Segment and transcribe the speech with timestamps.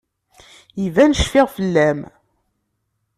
[0.85, 1.99] Iban cfiɣ fell-am.